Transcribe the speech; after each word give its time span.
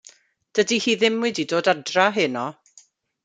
Dydi 0.59 0.77
hi 0.85 0.95
ddim 1.01 1.19
wedi 1.25 1.45
dod 1.51 1.69
adra 1.73 2.05
heno. 2.17 2.47